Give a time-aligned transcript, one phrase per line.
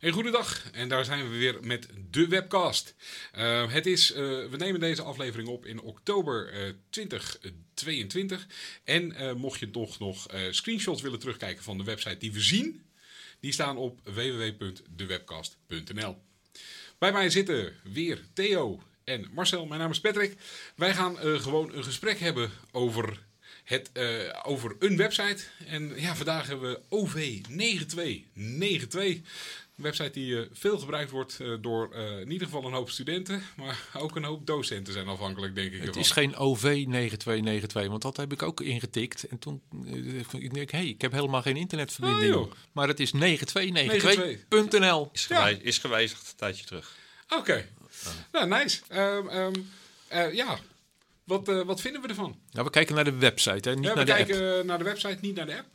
[0.00, 2.94] Een goedendag en daar zijn we weer met de webcast.
[3.38, 8.46] Uh, het is, uh, we nemen deze aflevering op in oktober uh, 2022.
[8.84, 12.84] En mocht je toch nog screenshots willen terugkijken van de website die we zien,
[13.40, 16.16] die staan op www.dewebcast.nl.
[16.98, 19.66] Bij mij zitten weer Theo en Marcel.
[19.66, 20.36] Mijn naam is Patrick.
[20.76, 23.26] Wij gaan gewoon een gesprek hebben over
[23.64, 23.90] het,
[24.42, 25.42] over een website.
[25.66, 29.26] En ja, vandaag hebben we OV9292.
[29.80, 33.42] Een website die uh, veel gebruikt wordt uh, door in ieder geval een hoop studenten,
[33.56, 35.78] maar ook een hoop docenten zijn afhankelijk, denk ik.
[35.78, 36.02] Het ervan.
[36.02, 39.28] is geen OV9292, want dat heb ik ook ingetikt.
[39.28, 39.62] En toen
[40.38, 42.34] ik denk ik, hey, ik heb helemaal geen internetverbinding.
[42.34, 45.08] Oh, maar het is 9292.nl.
[45.12, 45.62] Is, gewijs ja.
[45.62, 46.96] is gewijzigd een tijdje terug.
[47.28, 47.68] Oké, okay.
[48.32, 48.80] nou nice.
[48.92, 49.70] Um, um,
[50.32, 50.58] ja,
[51.24, 52.38] wat, uh, wat vinden we ervan?
[52.50, 53.74] Nou, we kijken naar de website, hè?
[53.74, 54.64] niet ja, naar we de kijken app.
[54.64, 55.66] naar de website, niet naar de app.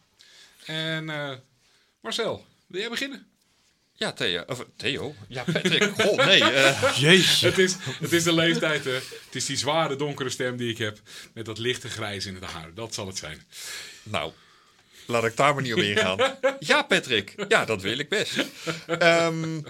[0.65, 1.31] En uh,
[1.99, 3.27] Marcel, wil jij beginnen?
[3.97, 4.43] Ja, Theo.
[4.47, 5.15] Of, Theo?
[5.27, 5.83] Ja, Patrick.
[6.01, 6.41] God, nee.
[6.41, 6.97] Uh.
[6.97, 7.47] Jeetje.
[7.47, 8.91] het, is, het is de leeftijd, hè.
[8.91, 10.99] Het is die zware, donkere stem die ik heb.
[11.33, 12.73] Met dat lichte grijs in het haar.
[12.73, 13.43] Dat zal het zijn.
[14.03, 14.31] Nou,
[15.05, 16.37] laat ik daar maar niet op ingaan.
[16.59, 17.45] ja, Patrick.
[17.47, 18.45] Ja, dat wil ik best.
[19.01, 19.63] Um,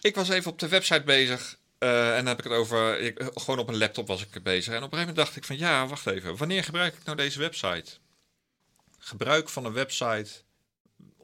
[0.00, 1.58] ik was even op de website bezig.
[1.78, 4.74] Uh, en dan heb ik het over, ik, gewoon op een laptop was ik bezig.
[4.74, 6.36] En op een gegeven moment dacht ik van, ja, wacht even.
[6.36, 7.92] Wanneer gebruik ik nou deze website?
[8.98, 10.30] Gebruik van een website,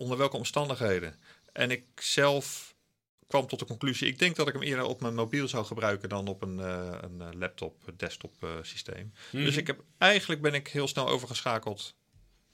[0.02, 1.18] onder welke omstandigheden?
[1.52, 2.74] En ik zelf
[3.26, 6.08] kwam tot de conclusie, ik denk dat ik hem eerder op mijn mobiel zou gebruiken
[6.08, 9.02] dan op een, uh, een laptop, desktop uh, systeem.
[9.04, 9.44] Mm -hmm.
[9.44, 11.94] Dus ik heb, eigenlijk ben ik heel snel overgeschakeld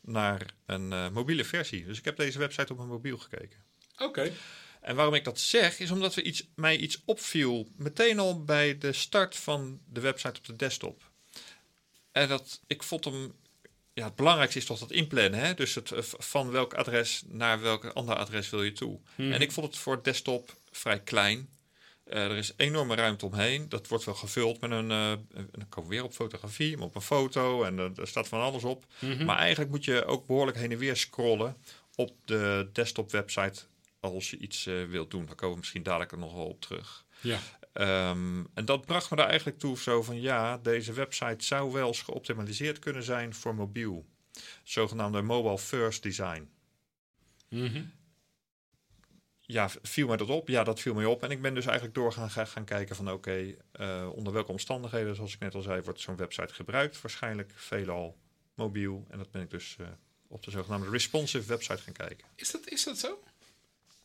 [0.01, 1.85] naar een mobiele versie.
[1.85, 3.59] Dus ik heb deze website op mijn mobiel gekeken.
[3.93, 4.05] Oké.
[4.05, 4.33] Okay.
[4.81, 8.79] En waarom ik dat zeg, is omdat we iets, mij iets opviel meteen al bij
[8.79, 11.11] de start van de website op de desktop.
[12.13, 13.35] En dat ik vond hem.
[13.99, 15.41] Ja, het belangrijkste is toch dat inplannen.
[15.41, 15.55] Hè?
[15.55, 18.99] Dus het, van welk adres naar welk ander adres wil je toe.
[19.15, 19.33] Hmm.
[19.33, 21.49] En ik vond het voor desktop vrij klein.
[22.07, 23.69] Uh, er is enorme ruimte omheen.
[23.69, 24.91] Dat wordt wel gevuld met een.
[24.91, 27.63] Uh, dan komen we weer op fotografie, maar op een foto.
[27.63, 28.85] En uh, er staat van alles op.
[28.99, 29.25] Mhm.
[29.25, 31.57] Maar eigenlijk moet je ook behoorlijk heen en weer scrollen
[31.95, 33.61] op de desktop website
[34.01, 35.27] als je iets uh, wilt doen.
[35.27, 37.05] Daar komen we misschien dadelijk nog wel op terug.
[37.21, 37.39] Ja.
[37.81, 41.87] Um, en dat bracht me er eigenlijk toe zo van ja, deze website zou wel
[41.87, 44.07] eens geoptimaliseerd kunnen zijn voor mobiel.
[44.63, 46.49] Zogenaamde mobile first design.
[47.49, 47.93] Mm -hmm.
[49.41, 50.49] Ja, viel mij dat op?
[50.49, 51.23] Ja, dat viel mij op.
[51.23, 54.51] En ik ben dus eigenlijk door gaan, gaan kijken van oké, okay, uh, onder welke
[54.51, 57.01] omstandigheden, zoals ik net al zei, wordt zo'n website gebruikt.
[57.01, 58.17] Waarschijnlijk veelal
[58.55, 59.07] mobiel.
[59.11, 59.87] En dat ben ik dus uh,
[60.27, 62.27] op de zogenaamde responsive website gaan kijken.
[62.35, 63.23] Is dat, is dat zo?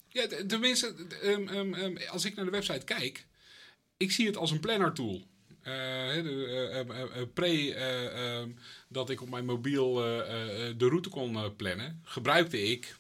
[0.07, 3.25] Ja, tenminste, um, um, um, als ik naar de website kijk,
[4.03, 5.21] ik zie het als een planner tool.
[5.63, 8.53] De, uh, uh, pre
[8.87, 12.95] dat ik op mijn mobiel de route kon plannen, gebruikte ik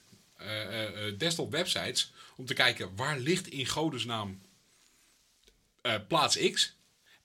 [1.17, 4.41] desktop websites om te kijken waar ligt in godesnaam
[6.07, 6.75] plaats X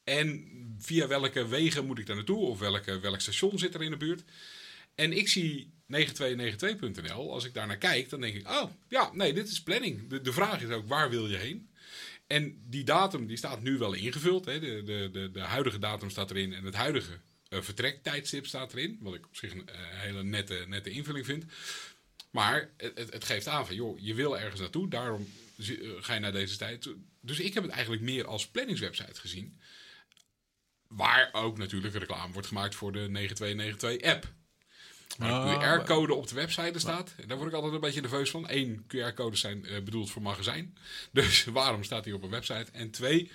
[0.04, 3.90] en via welke wegen moet ik daar naartoe of welke, welk station zit er in
[3.90, 4.22] de buurt.
[4.94, 9.32] En ik zie 9292.nl, als ik daar naar kijk, dan denk ik, oh ja, nee,
[9.32, 10.08] dit is planning.
[10.08, 11.68] De, de vraag is ook, waar wil je heen?
[12.28, 14.44] En die datum die staat nu wel ingevuld.
[14.44, 14.60] Hè?
[14.60, 17.18] De, de, de, de huidige datum staat erin en het huidige
[17.48, 18.98] uh, vertrektijdstip staat erin.
[19.00, 21.44] Wat ik op zich een uh, hele nette, nette invulling vind.
[22.30, 26.20] Maar het, het, geeft aan van, joh, je wil ergens naartoe, daarom uh, ga je
[26.20, 26.88] naar deze tijd.
[27.20, 29.60] Dus ik heb het eigenlijk meer als planningswebsite gezien.
[30.86, 34.32] Waar ook natuurlijk reclame wordt gemaakt voor de 9292-app.
[35.18, 37.14] Waar een QR-code op de website staat.
[37.26, 38.44] Daar word ik altijd een beetje nerveus van.
[38.48, 40.76] Eén, QR-codes zijn uh, bedoeld voor magazijn.
[41.12, 42.66] Dus waarom staat die op een website?
[42.72, 43.30] En twee,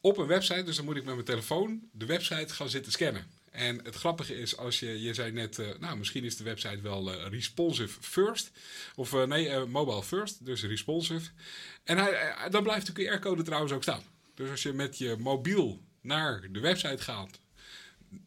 [0.00, 3.26] op een website, dus dan moet ik met mijn telefoon de website gaan zitten scannen.
[3.50, 6.80] En het grappige is, als je, je zei net, uh, nou misschien is de website
[6.80, 8.50] wel uh, responsive first.
[8.94, 11.30] Of uh, nee, mobile first, dus responsive.
[11.84, 14.02] En hij, dan blijft de QR-code trouwens ook staan.
[14.34, 17.38] Dus als je met je mobiel naar de website gaat,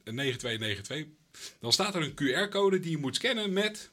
[0.04, 1.06] 9292,
[1.60, 2.14] dan staat er een
[2.48, 3.90] QR-code die je moet scannen met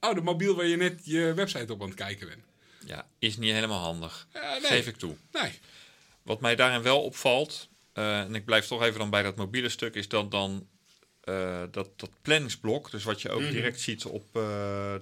[0.00, 2.42] oh, de mobiel waar je net je website op aan het kijken bent.
[2.86, 4.26] Ja, is niet helemaal handig.
[4.36, 4.60] Uh, nee.
[4.60, 5.16] Geef ik toe.
[5.32, 5.58] Nee.
[6.22, 9.68] Wat mij daarin wel opvalt, uh, en ik blijf toch even dan bij dat mobiele
[9.68, 10.66] stuk, is dat dan
[11.20, 13.50] eh, dat, dat planningsblok, dus wat je ook Mhm.
[13.52, 14.42] direct ziet op eh,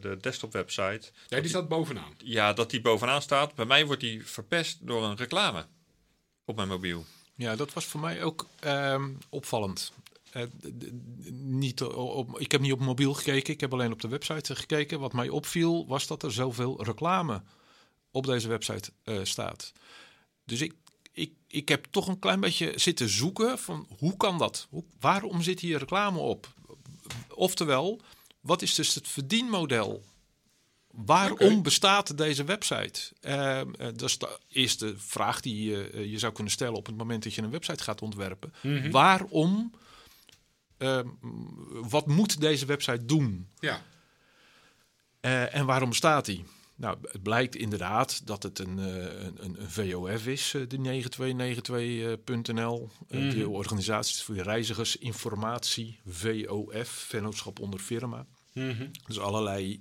[0.01, 2.15] de desktop website, Ja, die staat bovenaan.
[2.19, 3.55] ja, dat die bovenaan staat.
[3.55, 5.67] Bij mij wordt die verpest door een reclame
[6.45, 7.05] op mijn mobiel.
[7.35, 9.93] Ja, dat was voor mij ook ehm, opvallend.
[10.45, 10.93] D-
[11.33, 15.01] niet op, ik heb niet op mobiel gekeken, ik heb alleen op de website gekeken.
[15.01, 17.43] Wat mij opviel was dat er zoveel reclame
[18.11, 19.73] op deze website eh, staat.
[20.45, 20.75] Dus ik,
[21.13, 24.67] ik, ik heb toch een klein beetje zitten zoeken van hoe kan dat?
[24.71, 26.55] Hoe, waarom zit hier reclame op?
[27.35, 28.01] Oftewel,
[28.41, 30.05] wat is dus het verdienmodel?
[30.91, 33.01] Waarom bestaat deze website?
[33.21, 36.97] Ehm, eh, dat is de eerste vraag die je, je zou kunnen stellen op het
[36.97, 38.53] moment dat je een website gaat ontwerpen.
[38.63, 38.91] Mhm.
[38.91, 39.73] Waarom?
[40.79, 41.09] Ehm,
[41.89, 43.49] wat moet deze website doen?
[43.59, 43.83] Ja.
[45.21, 46.45] Eh, en waarom bestaat die?
[46.77, 52.91] Nou, het blijkt inderdaad dat het een, eh, een, een, VOF is, eh, de 9292.nl.
[53.09, 53.39] Eh, Mhm.
[53.39, 58.27] De organisatie voor reizigersinformatie, VOF, vennootschap onder firma.
[58.53, 58.87] Mhm.
[59.07, 59.81] Dus allerlei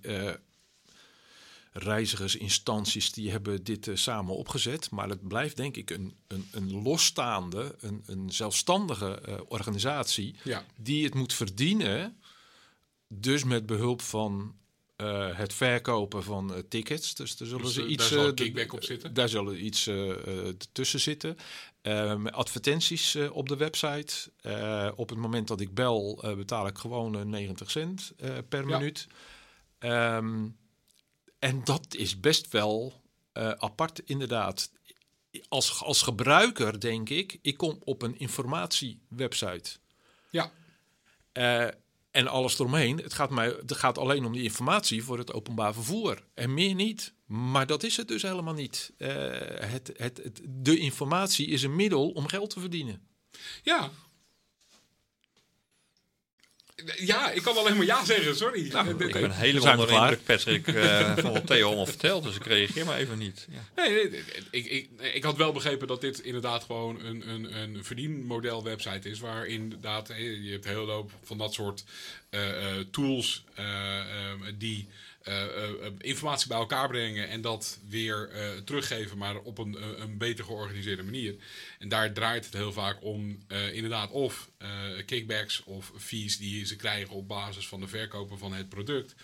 [1.78, 4.92] reizigersinstanties die hebben dit eh, samen opgezet.
[4.92, 10.66] Maar het blijft denk ik een, een, een losstaande, een, een zelfstandige eh, organisatie Ja.
[10.78, 12.18] die het moet verdienen.
[13.08, 14.56] Dus met behulp van
[14.96, 17.16] eh, het verkopen van tickets.
[17.16, 18.10] Dus daar zullen Dus, ze iets.
[18.10, 19.14] daar zal kickback op zitten?
[19.14, 19.90] Daar zullen iets
[20.72, 21.38] tussen zitten.
[21.82, 24.14] Eh, met advertenties op de website.
[24.96, 28.14] Op het moment dat ik bel, betaal ik gewoon eh, 90 cent
[28.50, 28.78] per Ja.
[28.78, 29.08] minuut.
[29.80, 30.48] Ehm,
[31.46, 33.02] en dat is best wel
[33.32, 34.72] eh, apart, inderdaad.
[35.48, 39.72] Als, als gebruiker denk ik, ik kom op een informatiewebsite.
[40.30, 40.52] Ja.
[41.32, 41.68] Eh,
[42.12, 42.98] en alles eromheen.
[42.98, 46.24] Het gaat, mij, het gaat alleen om die informatie voor het openbaar vervoer.
[46.34, 47.14] En meer niet.
[47.26, 48.94] Maar dat is het dus helemaal niet.
[48.98, 49.10] Eh,
[49.60, 53.08] het, het, het, de informatie is een middel om geld te verdienen.
[53.64, 53.92] Ja.
[56.98, 58.68] Ja, ik kan alleen maar ja zeggen, sorry.
[58.72, 59.08] Nou, Eh.
[59.08, 62.24] Ik ben helemaal onder indruk, Patrick, eh, van wat Theo allemaal vertelt.
[62.24, 63.48] Dus ik reageer maar even niet.
[63.52, 63.84] Ja.
[63.84, 67.58] Nee, nee, nee, ik, ik, ik had wel begrepen dat dit inderdaad gewoon een, een,
[67.58, 69.20] een verdienmodel website is.
[69.20, 71.84] Waar inderdaad, hè, je hebt een hele hoop van dat soort
[72.30, 72.50] eh,
[72.80, 74.06] eh, tools eh, eh,
[74.58, 75.05] die eh, eh,
[75.98, 80.46] informatie bij elkaar brengen en dat weer eh, teruggeven, maar op een, eh, een beter
[80.46, 81.36] georganiseerde manier.
[81.80, 84.70] En daar draait het heel vaak om eh, inderdaad of eh,
[85.06, 89.16] kickbacks of fees die ze krijgen op basis van de verkopen van het product.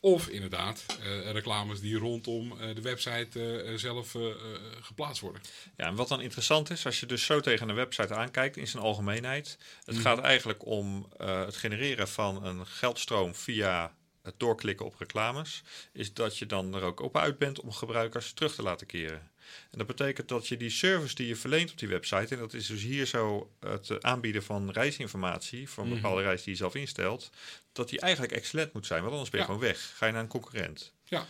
[0.00, 4.36] Of inderdaad eh, reclames die rondom eh, de website eh, eh, zelf eh, eh,
[4.80, 5.42] geplaatst worden.
[5.76, 8.66] Ja, en wat dan interessant is, als je dus zo tegen een website aankijkt in
[8.68, 9.58] zijn algemeenheid.
[9.84, 10.04] Het Mhm.
[10.04, 13.94] gaat eigenlijk om eh, het genereren van een geldstroom via
[14.36, 15.62] doorklikken op reclames.
[15.92, 19.30] Is dat je dan er ook op uit bent om gebruikers terug te laten keren.
[19.70, 22.52] En dat betekent dat je die service die je verleent op die website, en dat
[22.54, 26.00] is dus hier zo het eh, aanbieden van reisinformatie voor een Mhm.
[26.00, 27.30] bepaalde reis die je zelf instelt,
[27.72, 29.52] dat die eigenlijk excellent moet zijn, want anders ben je Ja.
[29.52, 29.92] gewoon weg.
[29.96, 30.92] Ga je naar een concurrent.
[31.04, 31.26] Ja.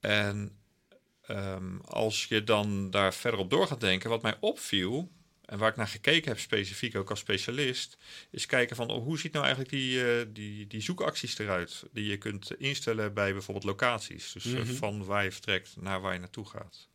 [0.00, 0.58] En
[1.22, 5.10] ehm, als je dan daar verder op door gaat denken, wat mij opviel,
[5.48, 7.96] en waar ik naar gekeken heb specifiek ook als specialist,
[8.30, 12.06] is kijken van oh, hoe ziet nou eigenlijk die, eh, die, die zoekacties eruit, die
[12.06, 14.32] je kunt instellen bij bijvoorbeeld locaties.
[14.32, 14.74] Dus eh, Mhm.
[14.74, 16.88] van waar je vertrekt naar waar je naartoe gaat.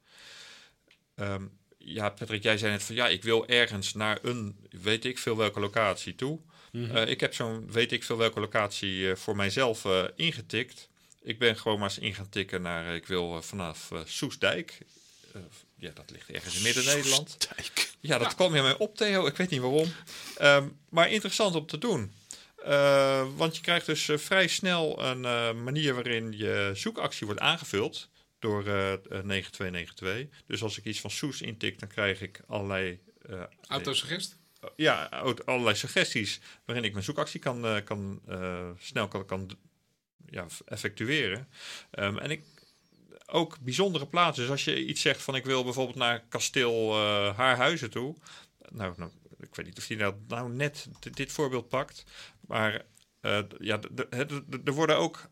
[1.15, 1.45] Ehm,
[1.77, 5.38] ja, Patrick, jij zei net van ja, ik wil ergens naar een, weet ik veel
[5.38, 6.39] welke locatie toe.
[6.71, 9.85] Eh, ik heb zo'n, weet ik veel welke locatie voor mijzelf
[10.15, 10.89] ingetikt.
[11.21, 14.77] Ik ben gewoon maar eens in gaan tikken naar, ik wil vanaf Soesdijk.
[15.84, 17.38] Ja, dat ligt ergens in Midden-Nederland.
[18.00, 18.34] Ja, dat Ja.
[18.34, 19.25] kwam mij op, Theo.
[19.25, 19.92] Ik weet niet waarom.
[20.38, 22.12] Ehm, maar interessant om te doen.
[22.66, 27.42] Eh, want je krijgt dus eh, vrij snel een eh, manier waarin je zoekactie wordt
[27.42, 28.10] aangevuld
[28.40, 30.28] door eh, eh, 9292.
[30.48, 33.00] Dus als ik iets van Soes intik, dan krijg ik allerlei...
[33.30, 34.38] eh, Autosuggest?
[34.75, 35.04] ja,
[35.46, 39.58] allerlei suggesties waarin ik mijn zoekactie kan, eh, kan, eh, snel kan, kan
[40.30, 41.48] ja, effectueren.
[41.92, 42.44] Ehm, en ik
[43.34, 44.44] ook bijzondere plaatsen.
[44.44, 48.16] Dus als je iets zegt van ik wil bijvoorbeeld naar kasteel eh, Haarhuizen toe.
[48.70, 52.04] Nou, nou, ik weet niet of je dat nou net dit, dit voorbeeld pakt.
[52.48, 52.86] Maar
[53.22, 53.80] eh, ja,
[54.63, 55.32] er worden ook.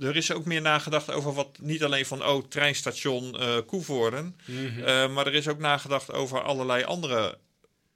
[0.00, 4.36] Er is ook meer nagedacht over wat niet alleen van oh, treinstation eh Koevoorden.
[4.46, 7.38] Eh, maar er is ook nagedacht over allerlei andere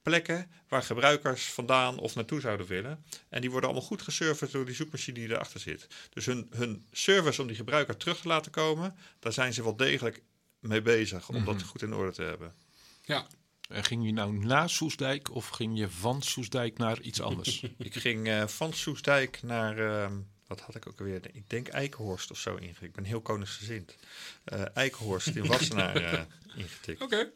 [0.03, 3.05] plekken waar gebruikers vandaan of naartoe zouden willen.
[3.29, 5.87] En die worden allemaal goed geserverd door die zoekmachine die erachter zit.
[6.11, 9.77] Dus hun, hun service om die gebruiker terug te laten komen, daar zijn ze wel
[9.77, 10.23] degelijk
[10.59, 11.65] mee bezig om dat Mhm.
[11.65, 12.55] goed in orde te hebben.
[13.03, 13.27] Ja.
[13.69, 17.65] En ging je nou naar Soestdijk of ging je van Soestdijk naar iets anders?
[17.79, 21.21] Ik ging eh, van Soestdijk naar, ehm, wat had ik ook alweer?
[21.33, 22.83] Ik denk Eikenhorst of zo ingetikt.
[22.83, 23.97] Ik ben heel koningsgezind.
[24.45, 26.21] Eh Eikenhorst in Wassenaar eh,
[26.57, 27.03] ingetikt.
[27.03, 27.31] Oké.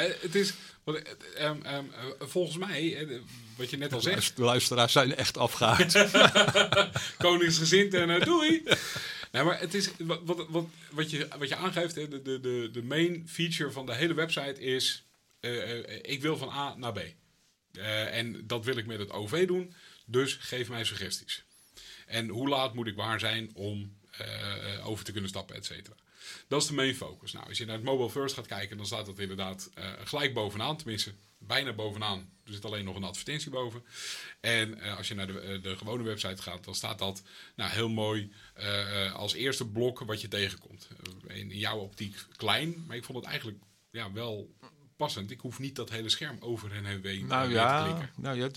[0.00, 0.52] Het is,
[0.84, 3.18] wat, eh, ehm, ehm, eh, volgens mij, eh,
[3.56, 6.06] wat je net al zegt, De luisteraars zijn echt afgehaakt.
[7.26, 8.62] koningsgezind en eh, doei.
[9.32, 12.82] Nee, maar het is, wat, wat, wat, je, wat je aangeeft, de, de, de, de
[12.82, 15.04] main feature van de hele website is,
[15.40, 16.98] eh, eh, ik wil van A naar B.
[16.98, 19.74] Eh, en dat wil ik met het OV doen,
[20.06, 21.44] dus geef mij suggesties.
[22.06, 25.64] En hoe laat moet ik waar zijn om eh, eh, over te kunnen stappen, et
[25.64, 25.94] cetera.
[26.48, 27.32] Dat is de main focus.
[27.32, 30.34] Nou, als je naar het mobile first gaat kijken, dan staat dat inderdaad eh, gelijk
[30.34, 30.76] bovenaan.
[30.76, 32.30] Tenminste, bijna bovenaan.
[32.44, 33.84] Er zit alleen nog een advertentie boven.
[34.40, 37.22] En als je naar de, de gewone website gaat, dan staat dat
[37.56, 38.32] nou, heel mooi
[39.14, 40.88] als eerste blok wat je tegenkomt.
[41.26, 43.58] In, in jouw optiek klein, maar ik vond het eigenlijk
[43.90, 44.54] ja, wel
[44.96, 45.30] passend.
[45.30, 48.10] Ik hoef niet dat hele scherm over en heen nou te klikken.
[48.16, 48.48] nou ja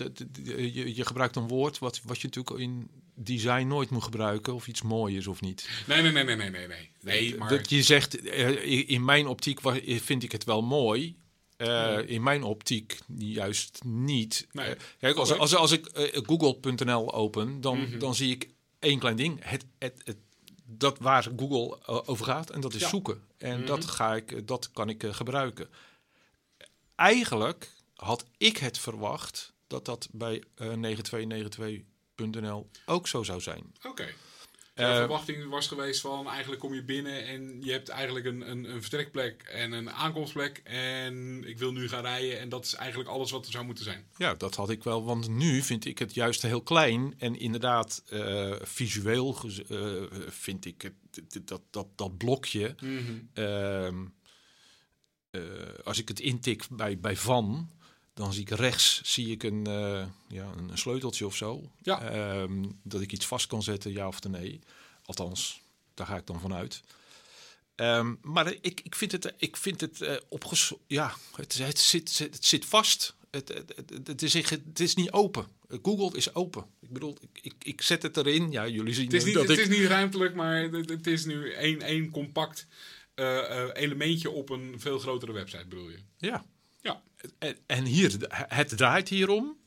[0.72, 4.66] je, je gebruikt een woord wat, wat je natuurlijk in design nooit moet gebruiken of
[4.66, 5.68] iets mooi is of niet.
[5.86, 6.90] Nee, nee, nee, nee, nee, nee.
[7.00, 7.48] nee, eh, maar...
[7.48, 9.60] Dat je zegt, eh, in mijn optiek
[10.02, 11.16] vind ik het wel mooi.
[11.56, 14.46] Eh, in mijn optiek juist niet.
[14.52, 14.74] Nee.
[14.98, 17.98] Kijk, als, als, als ik google.nl open, dan, mhm.
[17.98, 19.38] dan zie ik één klein ding.
[19.42, 20.16] Het, het, het,
[20.64, 23.20] dat waar Google over gaat, en dat is zoeken.
[23.38, 23.88] En dat, mhm.
[23.88, 25.68] ga ik, dat kan ik gebruiken.
[26.94, 33.72] Eigenlijk had ik het verwacht dat dat bij 9292 Nl ook zo zou zijn.
[33.76, 33.88] Oké.
[33.88, 34.14] Okay.
[34.76, 38.50] De eh, verwachting was geweest van eigenlijk kom je binnen en je hebt eigenlijk een,
[38.50, 40.60] een, een, vertrekplek en een aankomstplek.
[40.64, 43.84] En ik wil nu gaan rijden en dat is eigenlijk alles wat er zou moeten
[43.84, 44.06] zijn.
[44.16, 45.04] Ja, dat had ik wel.
[45.04, 47.14] Want nu vind ik het juist heel klein.
[47.18, 52.74] En inderdaad, eh, visueel uh, vind ik het, dat, dat, dat blokje.
[52.80, 53.20] Mhm.
[53.32, 54.04] Ehm,
[55.84, 57.70] als ik het intik bij, bij Van,
[58.16, 61.70] dan zie ik rechts zie ik een, eh, ja, een sleuteltje of zo.
[61.82, 62.02] Ja.
[62.02, 64.60] Ehm, dat ik iets vast kan zetten, ja of nee.
[65.04, 65.60] Althans,
[65.94, 66.82] daar ga ik dan vanuit.
[67.74, 70.72] Ehm, maar ik, ik vind het, ik vind het eh opges...
[70.86, 73.14] Ja, het, het, zit, het zit vast.
[73.30, 75.46] Het, het, het, is, het is niet open.
[75.82, 76.64] Google is open.
[76.80, 78.50] Ik bedoel, ik, ik, ik zet het erin.
[78.50, 79.64] Ja, jullie zien Het is, niet, dat het ik...
[79.68, 82.66] is niet ruimtelijk, maar het, het is nu één, één compact
[83.14, 85.98] eh, elementje op een veel grotere website, bedoel je?
[86.18, 86.44] Ja.
[86.86, 87.02] Ja.
[87.38, 89.58] En, en hier, het draait hierom.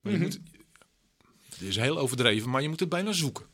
[0.00, 0.26] Maar je Mhm.
[0.26, 0.40] moet,
[1.50, 3.46] het is heel overdreven, maar je moet het bijna zoeken.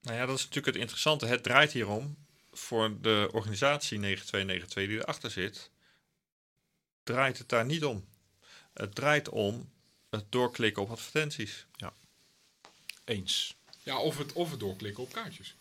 [0.00, 1.26] Nou ja, dat is natuurlijk het interessante.
[1.26, 2.16] Het draait hierom
[2.52, 5.70] voor de organisatie 9292 die erachter zit.
[7.02, 8.04] Draait het daar niet om.
[8.72, 9.70] Het draait om
[10.10, 11.66] het doorklikken op advertenties.
[13.04, 13.56] Eens.
[13.82, 15.54] Ja, of het, of het doorklikken op kaartjes.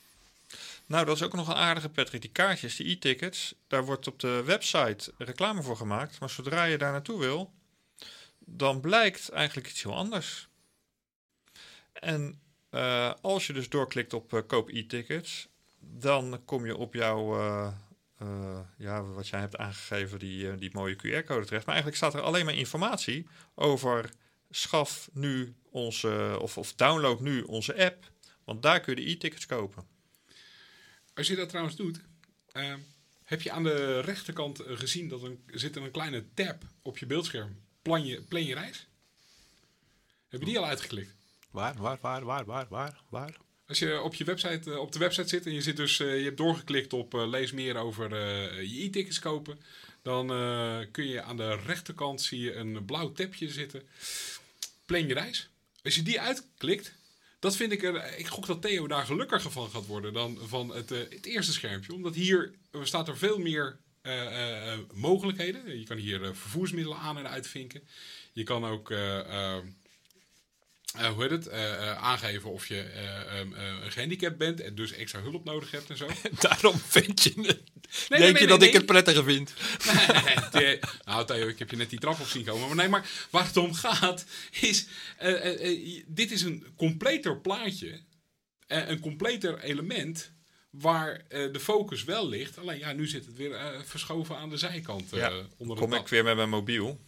[0.88, 2.22] Nou, dat is ook nog een aardige, Patrick.
[2.22, 6.20] Die kaartjes, die e-tickets, daar wordt op de website reclame voor gemaakt.
[6.20, 7.54] Maar zodra je daar naartoe wil,
[8.40, 10.48] dan blijkt eigenlijk iets heel anders.
[11.94, 15.48] En eh, als je dus doorklikt op eh, koop e-tickets,
[15.80, 21.46] dan kom je op jouw, eh, ja, wat jij hebt aangegeven, die, die mooie QR-code
[21.46, 21.66] terecht.
[21.66, 24.10] Maar eigenlijk staat er alleen maar informatie over
[24.50, 28.12] schaf nu onze, of, of download nu onze app.
[28.44, 29.97] Want daar kun je de e-tickets kopen.
[31.18, 32.00] Als je dat trouwens doet,
[32.52, 32.74] eh,
[33.24, 36.98] heb je aan de rechterkant eh, gezien dat er zit er een kleine tab op
[36.98, 37.62] je beeldscherm.
[37.82, 38.88] Plan je, plan je reis?
[40.30, 41.14] Heb je die al uitgeklikt?
[41.52, 43.38] Waar, waar, waar, waar, waar, waar, waar?
[43.68, 46.04] Als je op, je website, eh, op de website zit en je, zit dus, je
[46.06, 48.10] hebt doorgeklikt op lees meer over
[48.64, 49.60] je e-tickets kopen,
[50.02, 50.28] dan
[50.92, 53.88] kun je aan de rechterkant zie je een blauw tabje zitten.
[54.86, 55.50] Plan je reis.
[55.84, 56.94] Als je die uitklikt,
[57.40, 58.18] dat vind ik er.
[58.18, 61.52] Ik gok dat Theo daar gelukkiger van gaat worden dan van het, eh, het eerste
[61.52, 61.94] schermpje.
[61.94, 62.54] Omdat hier
[62.84, 65.80] staat er veel meer eh, eh, mogelijkheden.
[65.80, 67.88] Je kan hier vervoersmiddelen aan en uitvinken.
[68.34, 68.94] Je kan ook.
[70.96, 71.48] Eh, hoe heet het?
[71.48, 75.44] eh, eh, aangeven of je eh, ehm, eh, een gehandicapt bent en dus extra hulp
[75.44, 76.08] nodig hebt en zo.
[76.40, 77.62] Daarom vind je het.
[78.10, 78.68] nee, Denk nee, je dat nee.
[78.68, 79.54] ik het prettiger vind?
[80.52, 82.68] Nee, nou, Theo, ik heb je net die trap op zien komen.
[82.68, 84.26] Maar nee, maar waar het om gaat
[84.60, 84.88] is...
[86.08, 88.00] dit is een completer plaatje.
[88.68, 90.32] eh, een completer element
[90.70, 92.58] waar eh, de focus wel ligt.
[92.58, 95.14] Alleen ja, nu zit het weer verschoven aan de zijkant.
[95.14, 97.00] eh Ja, onder de Kom ik weer met mijn mobiel.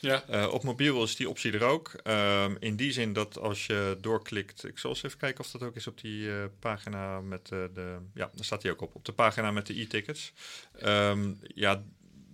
[0.00, 0.24] Ja.
[0.28, 1.92] Eh, op mobiel is die optie er ook.
[2.02, 5.62] Ehm, in die zin dat als je doorklikt, ik zal eens even kijken of dat
[5.62, 8.94] ook is op die eh, pagina met eh, de, ja, daar staat die ook op,
[8.94, 10.32] op de pagina met de e-tickets.
[10.78, 11.82] Ehm, ja,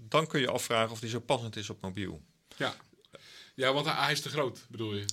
[0.09, 2.21] dan kun je afvragen of die zo passend is op mobiel.
[2.57, 2.75] Ja.
[3.55, 5.05] ja, want hij, hij is te groot, bedoel je.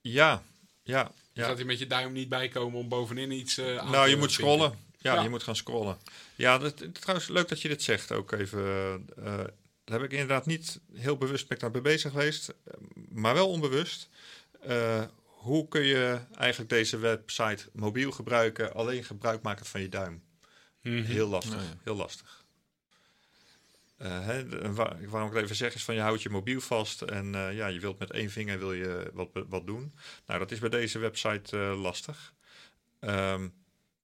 [0.00, 0.42] Ja,
[0.82, 1.46] ja, Je ja.
[1.46, 4.16] gaat hier met je duim niet bijkomen om bovenin iets eh aan Nou, te je
[4.16, 4.78] moet scrollen.
[4.98, 5.22] Ja, Ja.
[5.22, 5.98] je moet gaan scrollen.
[6.34, 9.06] Ja, dat, trouwens, leuk dat je dit zegt ook even.
[9.84, 12.74] Daar heb ik inderdaad niet heel bewust ben ik daar mee bezig geweest, eh,
[13.08, 14.08] maar wel onbewust.
[14.60, 20.22] Eh, hoe kun je eigenlijk deze website mobiel gebruiken, alleen gebruik maken van je duim?
[20.82, 21.02] Mhm.
[21.02, 22.42] Heel lastig, heel lastig.
[23.96, 24.72] Eh, hè, de-
[25.08, 27.66] waarom ik het even zeg is van je houdt je mobiel vast en eh, ja,
[27.66, 29.92] je wilt met één vinger wil je wat, wat doen.
[30.26, 32.34] Nou, dat is bij deze website eh, lastig.
[33.00, 33.48] Ehm,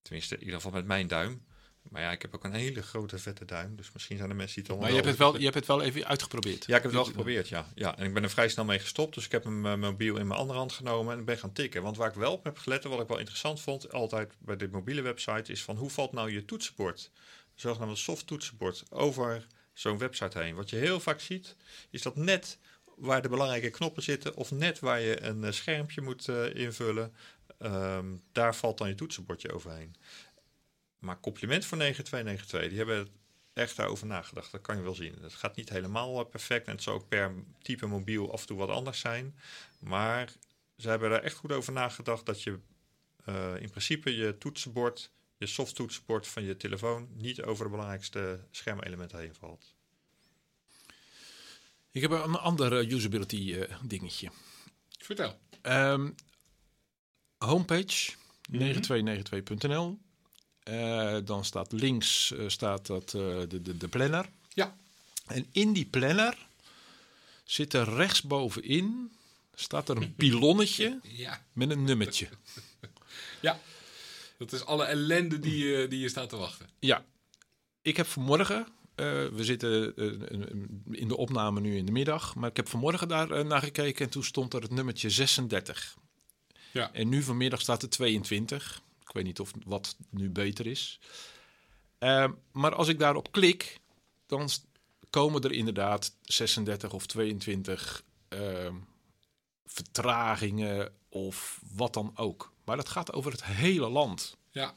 [0.02, 1.44] tenminste, in ieder geval met mijn duim.
[1.88, 4.62] Maar ja, ik heb ook een hele grote vette duim, dus misschien zijn er mensen
[4.62, 6.66] die het Maar allemaal je hebt, het wel, je hebt het wel even uitgeprobeerd.
[6.66, 7.66] Ja, ik heb het wel geprobeerd, ja.
[7.74, 7.96] ja.
[7.98, 10.26] En ik ben er vrij snel mee gestopt, dus ik heb mijn eh, mobiel in
[10.26, 11.82] mijn andere hand genomen en ben gaan tikken.
[11.82, 14.56] Want waar ik wel op heb gelet en wat ik wel interessant vond, altijd bij
[14.56, 17.10] dit mobiele website, is van hoe valt nou je toetsenbord,
[17.54, 20.54] zogenaamde soft toetsenbord, over zo'n website heen.
[20.54, 21.56] Wat je heel vaak ziet,
[21.90, 22.58] is dat net
[22.96, 27.14] waar de belangrijke knoppen zitten, of net waar je een eh, schermpje moet eh, invullen,
[27.58, 29.94] ehm, daar valt dan je toetsenbordje overheen.
[31.00, 33.08] Maar compliment voor 9292, die hebben
[33.52, 34.52] echt daarover nagedacht.
[34.52, 35.14] Dat kan je wel zien.
[35.20, 38.46] Het gaat niet helemaal eh, perfect en het zal ook per type mobiel af en
[38.46, 39.38] toe wat anders zijn.
[39.78, 40.32] Maar
[40.76, 42.58] ze hebben er echt goed over nagedacht dat je
[43.24, 48.40] eh, in principe je toetsenbord, je soft toetsenbord van je telefoon niet over de belangrijkste
[48.50, 49.74] schermelementen heen valt.
[51.90, 54.30] Ik heb een ander eh, usability eh, dingetje.
[54.98, 55.38] Vertel.
[55.62, 56.10] Ehm,
[57.38, 58.12] homepage
[58.50, 59.98] 9292.nl.
[60.62, 64.26] Eh, dan staat links eh, staat dat, eh, de, de, de planner.
[64.52, 64.76] Ja.
[65.26, 66.46] En in die planner
[67.44, 69.12] zit er rechtsbovenin
[69.54, 71.44] staat er een pilonnetje Ja.
[71.52, 72.28] met een nummertje.
[73.40, 73.60] Ja.
[74.38, 76.66] Dat is alle ellende die, je- die je staat te wachten.
[76.78, 77.04] Ja,
[77.82, 79.94] ik heb vanmorgen, we zitten
[80.90, 84.10] in de opname nu in de middag, maar ik heb vanmorgen daar naar gekeken en
[84.10, 85.96] toen stond er het nummertje 36.
[86.72, 86.92] Ja.
[86.92, 88.82] En nu vanmiddag staat er 22.
[89.10, 91.00] Ik weet niet of wat nu beter is.
[91.98, 93.80] Eh, maar als ik daarop klik,
[94.26, 94.48] dan
[95.10, 98.74] komen er inderdaad 36 of 22 ehm,
[99.66, 102.52] vertragingen of wat dan ook.
[102.64, 104.36] Maar dat gaat over het hele land.
[104.50, 104.74] Ja.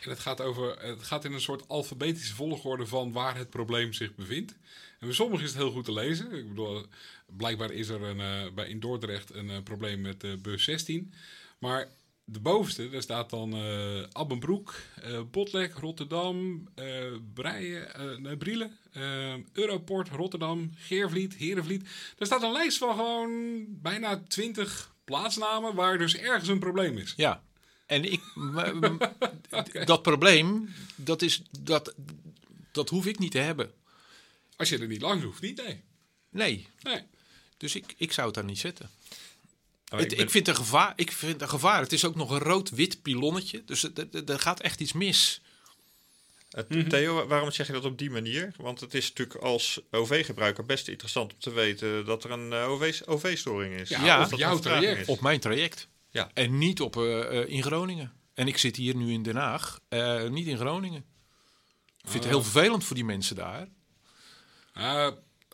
[0.00, 3.92] En het gaat, over, het gaat in een soort alfabetische volgorde van waar het probleem
[3.92, 4.52] zich bevindt.
[4.98, 6.32] En bij sommigen is het heel goed te lezen.
[6.32, 6.86] Ik bedoel,
[7.26, 11.12] blijkbaar is er een, eh, bij, in Dordrecht een eh, probleem met de bus 16.
[11.58, 11.88] Maar
[12.28, 14.74] de bovenste, daar staat dan eh Abbenbroek,
[15.30, 18.78] Botlek, Rotterdam, eh Breien, Brielen,
[19.52, 21.82] Europort, Rotterdam, Geervliet, Herenvliet.
[22.16, 27.14] Daar staat een lijst van gewoon bijna 20 plaatsnamen waar dus ergens een probleem is.
[27.16, 27.42] Ja,
[27.86, 28.22] en ik,
[29.86, 31.94] dat probleem, dat, is, dat,
[32.72, 33.72] dat hoef ik niet te hebben.
[34.56, 35.82] Als je er niet langs hoeft, niet, nee.
[36.30, 37.02] Nee, Nee.
[37.56, 38.90] dus ik, ik zou het daar niet zetten.
[39.92, 41.80] Oh, Het, ik, vind een gevaar, ik vind een gevaar.
[41.80, 43.88] Het is ook nog een rood-wit pilonnetje, dus
[44.26, 45.40] er gaat echt iets mis.
[46.50, 48.54] Het- Theo, waarom zeg je dat op die manier?
[48.56, 52.68] Want het is natuurlijk als OV-gebruiker best interessant om te weten dat er een eh,
[52.70, 53.88] OV OV-storing is.
[53.88, 55.00] Ja, op dat jouw traject.
[55.00, 55.06] is.
[55.06, 55.88] Op mijn traject.
[56.10, 56.30] Ja.
[56.34, 58.12] En niet op, eh, eh, in Groningen.
[58.34, 61.04] En ik zit hier nu in Den Haag, eh, niet in Groningen.
[62.02, 63.68] Ik vind het heel vervelend voor die mensen daar.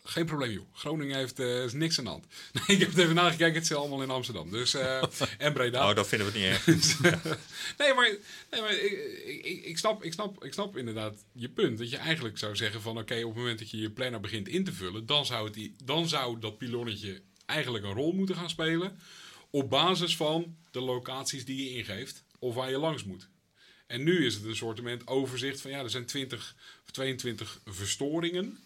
[0.04, 0.66] Geen probleem, joh.
[0.72, 2.26] Groningen heeft eh, is niks aan de hand.
[2.52, 3.54] Nee, ik heb het even nagekeken.
[3.54, 4.50] Het zit allemaal in Amsterdam.
[4.50, 5.02] Dus, eh,
[5.38, 5.80] en Breda.
[5.80, 7.00] Nou, dat vinden we het niet erg.
[7.78, 8.16] nee, maar,
[8.50, 11.78] nee, maar ik, ik, ik, snap, ik, snap, ik snap inderdaad je punt.
[11.78, 12.98] Dat je eigenlijk zou zeggen van...
[12.98, 15.06] Oké, op het moment dat je je planner begint in te vullen...
[15.06, 18.98] Dan zou, het, dan zou dat pilonnetje eigenlijk een rol moeten gaan spelen...
[19.50, 22.24] Op basis van de locaties die je ingeeft.
[22.38, 23.28] Of waar je langs moet.
[23.86, 25.70] En nu is het een soort overzicht van...
[25.70, 28.58] Ja, er zijn 20 of 22 verstoringen...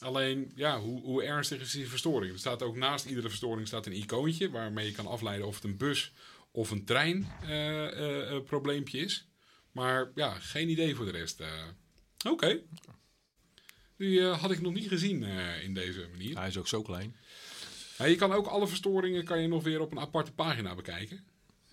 [0.00, 2.32] Alleen, ja, hoe, hoe ernstig is die verstoring?
[2.32, 5.64] Er staat ook naast iedere verstoring staat een icoontje waarmee je kan afleiden of het
[5.64, 6.12] een bus
[6.50, 9.26] of een trein eh, eh, eh, probleempje is.
[9.72, 11.40] Maar ja, geen idee voor de rest.
[11.40, 11.62] eh.
[12.30, 12.60] Oké.
[13.96, 16.38] Die eh, had ik nog niet gezien eh, in deze manier.
[16.38, 17.16] Hij is ook zo klein.
[17.98, 21.24] Je kan ook alle verstoringen kan je nog weer op een aparte pagina bekijken.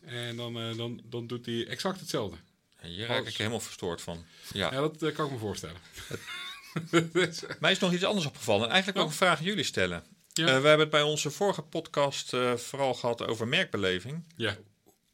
[0.02, 2.38] En dan, eh, dan, dan doet hij exact hetzelfde.
[2.80, 4.26] En Hier raak ik helemaal verstoord van.
[4.54, 4.74] Ja.
[4.74, 5.78] Ja, dat kan ik me voorstellen.
[7.60, 8.66] Mij is nog iets anders opgevallen.
[8.66, 9.12] En eigenlijk ook Oh.
[9.12, 10.04] een vraag aan jullie stellen.
[10.34, 10.44] Ja.
[10.48, 14.24] Eh, we hebben het bij onze vorige podcast eh, vooral gehad over merkbeleving.
[14.36, 14.58] ja.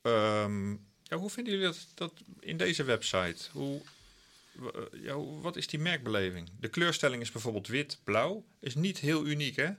[0.01, 0.71] Ehm,
[1.03, 3.37] ja, hoe vinden jullie dat, dat in deze website?
[3.51, 3.81] Hoe,
[4.59, 6.49] eh, ja, wat is die merkbeleving?
[6.59, 8.45] De kleurstelling is bijvoorbeeld wit-blauw.
[8.59, 9.69] Is niet heel uniek, hè?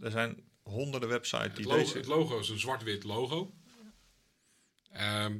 [0.00, 1.96] Er zijn honderden websites Het die logo, deze...
[1.96, 3.52] het logo is een zwart-wit logo.
[4.92, 5.38] Ehm,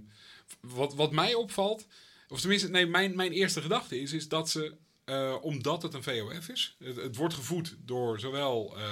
[0.60, 1.86] wat, wat mij opvalt,
[2.28, 4.76] of tenminste, nee, mijn, mijn eerste gedachte is, is dat ze,
[5.08, 8.82] eh, omdat het een VOF is, het, wordt gevoed door zowel eh,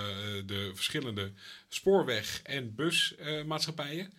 [0.47, 1.33] de verschillende
[1.69, 4.13] spoorweg- en busmaatschappijen.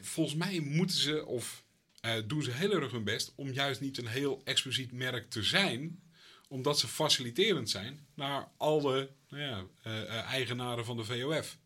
[0.00, 1.64] Volgens mij moeten ze, of
[2.00, 5.42] eh, doen ze heel erg hun best, om juist niet een heel expliciet merk te
[5.42, 6.02] zijn,
[6.48, 9.42] omdat ze faciliterend zijn naar alle nou
[9.82, 11.58] ja, eigenaren van de VOF.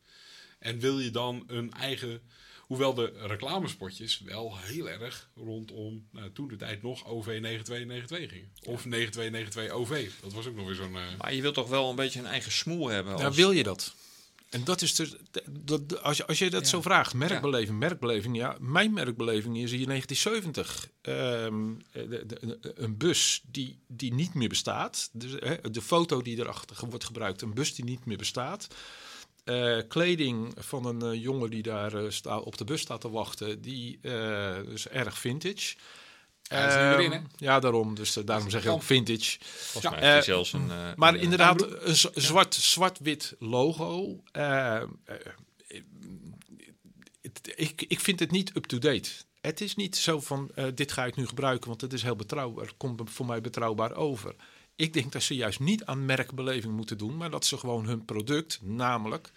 [0.58, 2.20] En wil je dan een eigen.
[2.68, 8.50] Hoewel de reclamespotjes wel heel erg rondom nou, toen de tijd nog OV 9292 gingen.
[8.76, 10.11] Of 9292 OV.
[10.22, 10.96] Dat was ook nog weer zo'n...
[10.96, 13.16] eh, Maar je wilt toch wel een beetje een eigen smoel hebben?
[13.18, 13.94] Ja, wil je dat?
[14.50, 15.14] En dat is dus,
[15.50, 16.68] dat, als, je, als je dat Ja.
[16.68, 18.37] zo vraagt, merkbeleving, merkbeleving.
[18.37, 20.88] Ja, mijn merkbeleving is hier 1970.
[21.02, 25.09] Ehm, de, de- de- een bus die, die niet meer bestaat.
[25.12, 28.66] Dus, hè, de foto die erachter wordt gebruikt, een bus die niet meer bestaat.
[29.48, 33.11] Eh, kleding van een eh, jongen die daar eh, sta, op de bus staat te
[33.11, 35.76] wachten, die eh is erg vintage.
[36.42, 37.18] Ja, is Ehm, erin, hè?
[37.37, 37.94] Ja, daarom.
[37.94, 39.38] Dus daarom zeg ik ook vintage.
[39.40, 39.90] Volgens Ja.
[39.90, 40.70] mij heeft hij zelfs een...
[40.70, 44.22] eh, Maar een, inderdaad, een zwart, zwart-wit logo.
[44.32, 44.87] eh, eh,
[47.56, 49.11] ik, ik vind het niet up-to-date.
[49.40, 52.16] Het is niet zo van, eh, dit ga ik nu gebruiken, want het is heel
[52.16, 52.64] betrouwbaar.
[52.64, 54.34] Het komt voor mij betrouwbaar over.
[54.78, 58.04] Ik denk dat ze juist niet aan merkbeleving moeten doen, maar dat ze gewoon hun
[58.04, 59.30] product, namelijk...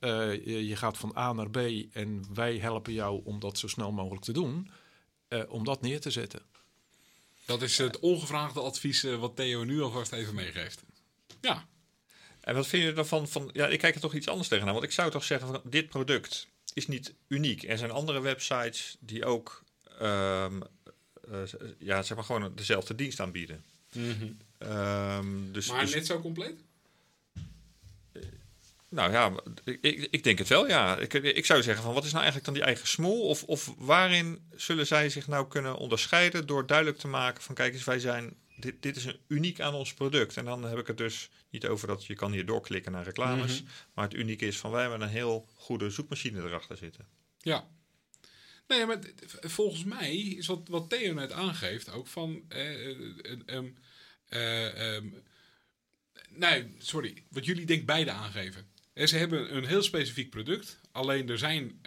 [0.00, 1.56] eh, je, gaat van A naar B
[1.92, 4.70] en wij helpen jou om dat zo snel mogelijk te doen,
[5.28, 6.42] eh, om dat neer te zetten.
[7.44, 10.82] Dat is het ongevraagde advies eh, wat Theo nu alvast even meegeeft.
[11.40, 11.66] Ja,
[12.40, 13.28] En wat vind je ervan?
[13.28, 14.72] Van, ja, ik kijk er toch iets anders tegenaan.
[14.72, 17.62] Want ik zou toch zeggen, van, dit product is niet uniek.
[17.62, 19.64] Er zijn andere websites die ook
[19.98, 20.60] ehm,
[21.30, 21.40] eh,
[21.78, 23.64] ja, zeg maar gewoon dezelfde dienst aanbieden.
[24.58, 26.64] Ehm, dus, maar dus- net zo compleet?
[28.90, 29.32] nou ja,
[29.64, 30.98] ik, ik, denk het wel, ja.
[30.98, 33.22] Ik, ik zou zeggen van, wat is nou eigenlijk dan die eigen smoel?
[33.22, 37.72] Of, of waarin zullen zij zich nou kunnen onderscheiden door duidelijk te maken van, kijk
[37.72, 40.36] eens, wij zijn, dit, dit is een uniek aan ons product.
[40.36, 43.62] En dan heb ik het dus niet over dat je kan hier doorklikken naar reclames.
[43.94, 47.06] Maar het unieke is van, wij hebben een heel goede zoekmachine erachter zitten.
[47.38, 47.68] Ja.
[48.70, 48.98] Nee, maar
[49.40, 52.42] volgens mij is wat, wat Theo net aangeeft ook van.
[52.48, 53.66] eh, eh, eh, ehm,
[54.28, 55.06] eh, ehm,
[56.28, 57.24] nee, sorry.
[57.28, 58.68] Wat jullie denk beide aangeven.
[58.94, 60.80] Ze hebben een heel specifiek product.
[60.92, 61.80] Alleen er zijn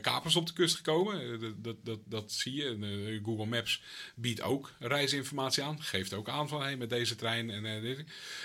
[0.00, 1.40] kapers op de kust gekomen.
[1.62, 2.68] Dat, dat, dat, zie je.
[2.68, 3.82] En, Google Maps
[4.14, 5.82] biedt ook reisinformatie aan.
[5.82, 8.04] Geeft ook aan van hey, met deze trein en dit.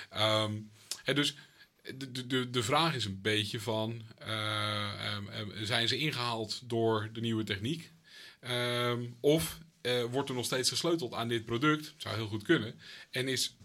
[0.09, 0.59] Ehm,
[1.03, 1.35] hè, dus
[1.81, 7.09] de, de- de, vraag is een beetje van, eh, ehm, ehm, zijn ze ingehaald door
[7.13, 7.91] de nieuwe techniek?
[8.39, 11.93] Ehm, of eh, wordt er nog steeds gesleuteld aan dit product?
[11.97, 12.79] Zou heel goed kunnen.
[13.11, 13.55] En is,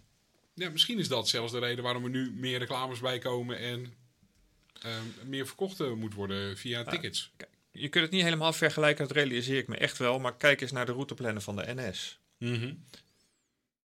[0.54, 3.94] ja, misschien is dat zelfs de reden waarom er nu meer reclames bij komen en
[5.24, 7.32] meer verkocht eh, moet worden via tickets.
[7.70, 10.18] Je kunt het niet helemaal vergelijken, dat realiseer ik me echt wel.
[10.18, 12.18] Maar kijk eens naar de routeplannen van de NS.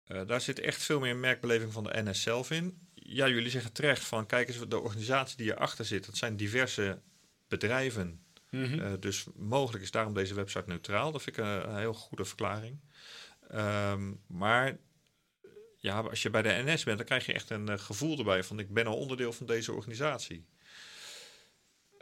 [0.04, 2.78] Eh, daar zit echt veel meer merkbeleving van de NS zelf in.
[3.08, 7.00] Ja, jullie zeggen terecht van, kijk eens, de organisatie die erachter zit, dat zijn diverse
[7.48, 8.24] bedrijven.
[8.50, 8.80] Mhm.
[8.80, 11.12] Eh, dus mogelijk is daarom deze website neutraal.
[11.12, 12.80] Dat vind ik een, een heel goede verklaring.
[13.48, 14.78] Ehm, maar
[15.76, 18.44] ja, als je bij de NS bent, dan krijg je echt een eh, gevoel erbij
[18.44, 20.46] van ik ben al onderdeel van deze organisatie.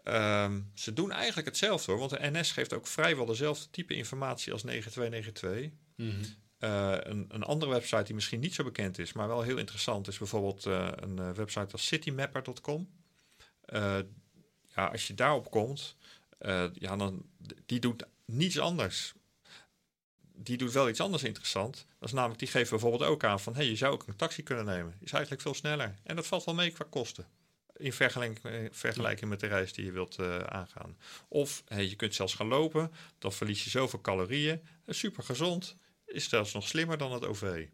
[0.02, 4.52] Ehm, ze doen eigenlijk hetzelfde hoor, want de NS geeft ook vrijwel dezelfde type informatie
[4.52, 5.78] als 9292.
[5.96, 6.24] Mhm.
[6.64, 10.08] Eh, een, een andere website die misschien niet zo bekend is, maar wel heel interessant,
[10.08, 12.88] is bijvoorbeeld eh, een eh, website als citymapper.com.
[14.74, 15.96] Ja, als je daarop komt,
[16.72, 17.26] ja, dan,
[17.66, 19.14] die doet niets anders.
[20.36, 21.86] Die doet wel iets anders interessant.
[21.98, 24.42] Dat is namelijk, die geeft bijvoorbeeld ook aan van, hey, je zou ook een taxi
[24.42, 24.94] kunnen nemen.
[25.00, 25.94] Is eigenlijk veel sneller.
[26.02, 27.26] En dat valt wel mee qua kosten.
[27.76, 30.96] In vergelijking, vergelijking met de reis die je wilt aangaan.
[31.28, 32.92] Of hey, je kunt zelfs gaan lopen.
[33.18, 34.62] Dan verlies je zoveel calorieën.
[34.86, 37.66] Super gezond is zelfs nog slimmer dan het OV.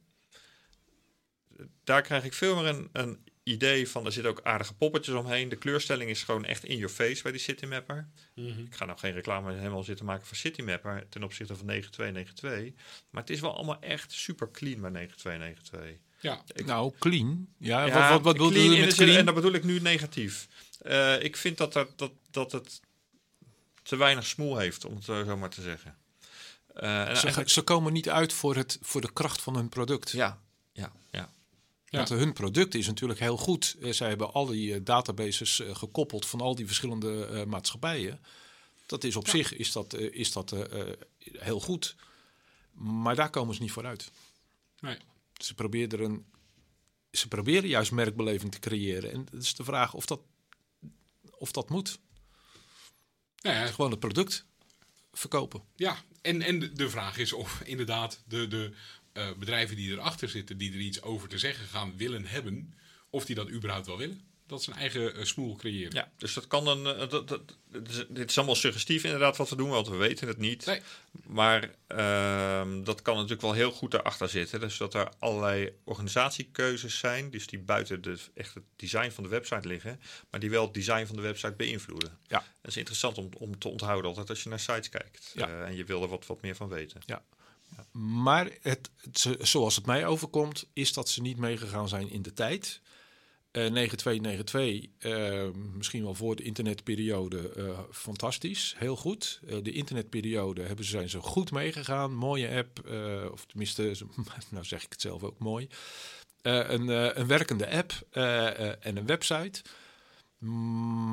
[1.85, 4.07] Daar krijg ik veel meer een, een idee van.
[4.07, 5.49] Er zitten ook aardige poppetjes omheen.
[5.49, 8.09] De kleurstelling is gewoon echt in your face bij die Citymapper.
[8.35, 8.61] Mhm.
[8.61, 12.85] Ik ga nou geen reclame helemaal zitten maken voor Citymapper ten opzichte van 9292.
[13.11, 16.09] Maar het is wel allemaal echt super clean bij 9292.
[16.21, 17.49] Ja, Ik- nou, clean.
[17.59, 19.19] Ja, Ja, wat, wat, wat bedoel clean je met zin- clean?
[19.19, 20.49] En dat bedoel ik nu negatief.
[20.81, 22.81] Eh, ik vind dat, dat, dat, dat het
[23.83, 25.97] te weinig smoel heeft, om het zo maar te zeggen.
[26.81, 30.11] Eh, Ze, eigenlijk- ze komen niet uit voor, het, voor de kracht van hun product.
[30.11, 30.41] ja,
[30.73, 31.31] ja, ja.
[31.85, 31.97] Ja.
[31.97, 33.77] Want hun product is natuurlijk heel goed.
[33.81, 38.21] Eh, Zij hebben al die eh, databases gekoppeld van al die verschillende eh, maatschappijen.
[38.87, 40.55] Dat is op zich is dat, is dat
[41.39, 41.97] heel goed.
[42.73, 44.11] Maar daar komen ze niet vooruit.
[44.81, 44.97] nee.
[45.35, 46.25] Ze proberen, er een,
[47.13, 49.13] ze proberen juist merkbeleving te creëren.
[49.13, 50.21] En het is de vraag of dat,
[51.31, 51.99] of dat moet.
[53.43, 54.45] Nou ja, Gewoon het product
[55.13, 55.63] verkopen.
[55.77, 58.73] Ja, en, en de- vraag is of inderdaad de, de
[59.13, 62.75] eh, bedrijven die erachter zitten, die er iets over te zeggen gaan willen hebben,
[63.11, 64.21] of die dat überhaupt wel willen.
[64.51, 65.93] Dat zijn eigen eh, smoel creëren.
[65.95, 66.87] Ja, dus dat kan een.
[66.87, 67.41] eh, dat, dat,
[68.09, 70.67] dit is- allemaal suggestief inderdaad wat we doen, want we weten het niet.
[70.67, 70.81] Nee.
[71.27, 74.61] Maar ehm, dat kan natuurlijk wel heel goed daarachter zitten.
[74.61, 79.31] Dus dat er allerlei organisatiekeuzes zijn, dus die buiten de, echt het design van de
[79.31, 82.19] website liggen, maar die wel het design van de website beïnvloeden.
[82.27, 82.39] Ja.
[82.39, 85.33] Dat is interessant om, om te onthouden altijd als je naar sites kijkt.
[85.35, 85.49] Ja.
[85.49, 87.01] Eh, en je wil er wat, wat meer van weten.
[87.93, 92.23] Maar het, het- zo- zoals het mij overkomt, is dat ze niet meegegaan zijn in
[92.23, 92.81] de tijd.
[93.51, 99.41] Eh 9292, eh, misschien wel voor de internetperiode, eh, fantastisch, heel goed.
[99.47, 102.15] Eh, de internetperiode hebben ze, zijn ze goed meegegaan.
[102.15, 103.95] Mooie app, eh, of tenminste,
[104.51, 105.69] nou zeg ik het zelf ook mooi.
[106.43, 109.63] Eh, een, eh, een werkende app eh, eh, en een website.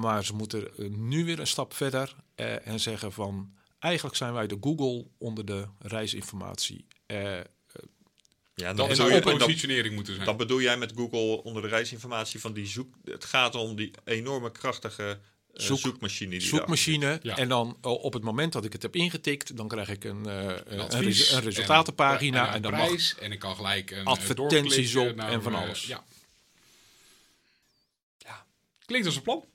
[0.02, 3.56] Maar ze moeten eh, nu weer een stap verder eh, en zeggen van...
[3.80, 6.88] Eigenlijk zijn wij de Google onder de reisinformatie.
[8.58, 10.26] Eh, Ja, en Dat dan, zou je, dan, positionering moeten zijn.
[10.26, 12.94] dan bedoel jij met Google onder de reisinformatie van die zoek.
[13.06, 15.20] Het gaat om die enorme krachtige
[15.54, 16.30] eh, Zoek- zoekmachine.
[16.30, 17.20] Die zoekmachine.
[17.24, 17.38] Ja.
[17.38, 20.26] En dan oh, op het moment dat ik het heb ingetikt, dan krijg ik een,
[20.26, 22.42] eh, een, advies een resultatenpagina.
[22.42, 23.16] En, En, een dan mag prijs.
[23.20, 25.86] En ik kan gelijk een advertenties eh, op en van eh, alles.
[25.86, 26.04] ja.
[28.18, 28.46] Ja.
[28.86, 29.46] Klinkt als een plan.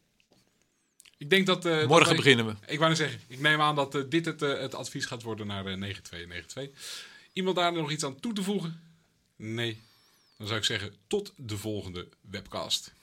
[1.18, 1.64] Ik denk dat...
[1.66, 2.54] eh, dat morgen wij- beginnen we.
[2.66, 5.22] Ik wou net zeggen, ik neem aan dat eh, dit het, eh, het advies gaat
[5.22, 7.10] worden naar eh 9292.
[7.32, 8.80] Iemand daar nog iets aan toe te voegen?
[9.44, 9.80] Nee.
[10.38, 12.94] Dan zou ik zeggen, tot de volgende webcast.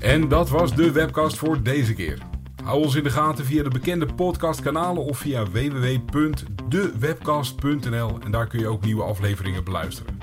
[0.00, 2.18] En dat was de webcast voor deze keer.
[2.64, 8.58] Hou ons in de gaten via de bekende podcastkanalen of via www.dewebcast.nl en daar kun
[8.58, 10.18] je ook nieuwe afleveringen beluisteren.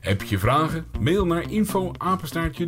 [0.00, 0.86] Heb je vragen?
[1.00, 1.92] Mail naar info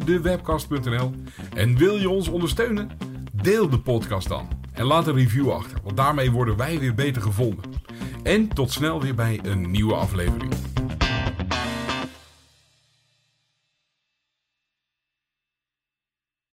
[0.04, 1.14] dewebcast.nl
[1.54, 2.90] en wil je ons ondersteunen?
[3.32, 7.22] Deel de podcast dan en laat een review achter, want daarmee worden wij weer beter
[7.22, 7.64] gevonden.
[8.22, 10.69] En tot snel weer bij een nieuwe aflevering.